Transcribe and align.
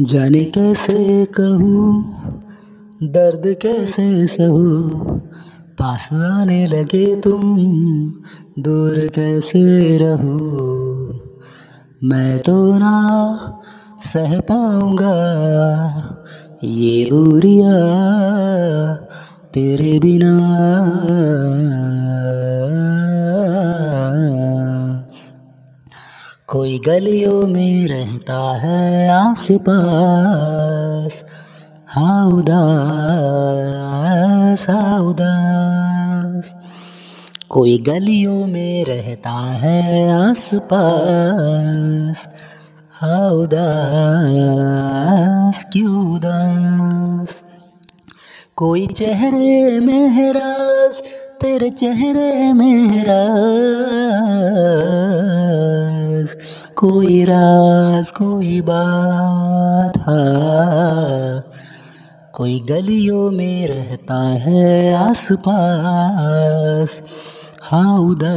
जाने 0.00 0.44
कैसे 0.44 1.24
कहूँ, 1.24 2.04
दर्द 3.02 3.42
कैसे 3.62 4.26
सहूँ, 4.26 4.90
पास 5.78 6.08
आने 6.12 6.66
लगे 6.66 7.20
तुम, 7.20 7.40
दूर 8.58 9.10
कैसे 9.14 9.98
रहूँ। 9.98 11.20
मैं 12.04 12.38
तो 12.38 12.78
ना 12.78 13.36
सह 14.12 14.40
पाऊँगा 14.40 15.16
ये 16.64 17.04
दूरिया 17.10 17.76
तेरे 19.54 19.98
बिना। 19.98 20.36
कोई 26.70 26.78
गलियों 26.78 27.46
में 27.46 27.88
रहता 27.88 28.56
है 28.56 29.08
आस 29.08 29.46
पास 29.50 31.24
हाँ 31.86 32.26
उदास 32.26 34.70
हाँ 34.70 35.00
उदास। 35.00 36.54
कोई 37.48 37.78
गलियों 37.78 38.46
में 38.46 38.84
रहता 38.84 39.30
है 39.30 40.12
आस 40.12 40.50
पास 40.54 42.28
हाँ 43.00 43.30
उदास, 43.30 45.66
क्यों 45.72 46.14
उदास? 46.14 47.44
कोई 48.56 48.86
चेहरे 48.86 49.80
में 49.80 50.10
तेरे 51.42 51.70
चेहरे 51.70 52.52
में 52.52 53.04
राज, 56.20 56.36
कोई 56.76 57.24
राज, 57.24 58.10
कोई 58.10 58.60
बात 58.60 59.98
हाँ। 59.98 61.44
कोई 62.32 62.60
गलियों 62.60 63.30
में 63.30 63.68
रहता 63.68 64.28
है 64.28 64.94
आस 64.94 65.28
पास 65.32 67.02
हाँ 67.62 67.98
उदास 67.98 68.34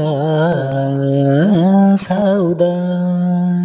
हाँ 2.11 2.35
उदास। 2.37 3.62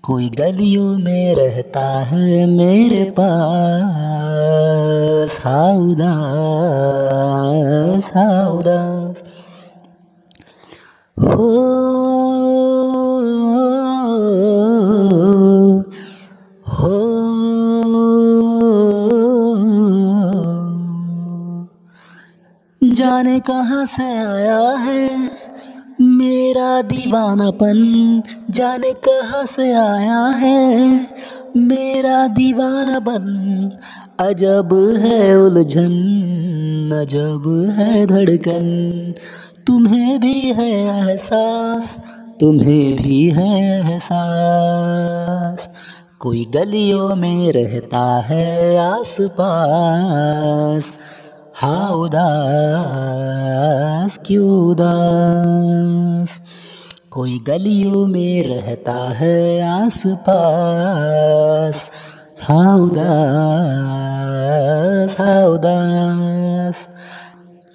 कोई 0.05 0.31
गलियों 0.31 0.99
में 0.99 1.35
रहता 1.35 2.05
है 2.05 2.47
मेरे 2.47 3.11
पास। 3.11 3.23
हाँ 5.45 5.75
उदास 5.75 6.13
हाँ 8.15 8.51
उदास 8.51 9.23
हो 11.19 11.51
हो। 16.67 16.93
जाने 22.83 23.41
कहाँ 23.41 23.87
से 23.87 24.05
आया 24.05 24.79
है? 24.79 25.42
मेरा 26.53 26.83
दीवानापन 26.83 28.23
जाने 28.51 28.93
कहाँ 28.93 29.47
से 29.47 29.73
आया 29.73 30.27
है? 30.27 30.89
मेरा 31.57 32.27
दीवानापन 32.27 33.71
अजब 34.21 34.97
है 34.99 35.43
उलझन, 35.43 35.93
अजब 37.03 37.73
है 37.79 38.07
धड़कन। 38.07 39.15
तुम्हें 39.67 40.21
भी 40.21 40.33
है 40.33 41.09
एहसास, 41.09 41.99
तुम्हें 42.41 43.03
भी 43.03 43.31
है 43.31 43.81
एहसास। 43.81 45.69
कोई 46.21 46.45
गलियों 46.55 47.17
में 47.17 47.53
रहता 47.53 48.21
है 48.21 48.79
आस 48.79 49.17
पास 49.21 50.85
हाँ 51.63 51.91
उदास, 51.95 54.19
क्यों 54.27 54.71
उदास? 54.71 56.41
कोई 57.11 57.39
गलियों 57.47 58.07
में 58.07 58.43
रहता 58.49 58.93
है 58.93 59.61
आस 59.69 60.03
पास 60.07 61.91
हाँ 62.43 62.79
उदास 62.79 63.07
हाँ 65.21 65.47
उदास। 65.47 66.89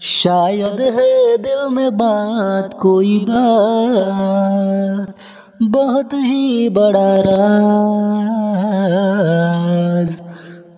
शायद 0.02 0.82
है 0.82 1.38
दिल 1.38 1.70
में 1.70 1.98
बात 1.98 2.78
कोई 2.82 3.26
बात, 3.30 5.14
बहुत 5.62 6.14
ही 6.14 6.70
बड़ा 6.70 7.16
राज। 7.28 10.07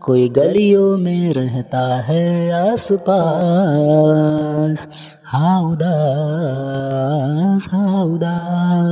कोई 0.09 0.30
गलियों 0.30 0.97
में 0.97 1.34
रहता 1.34 2.02
है 2.02 2.52
आस 2.52 2.88
पास 2.92 4.88
हाउदास 5.25 7.68
हाउदास 7.72 8.14
उदास। 8.14 8.89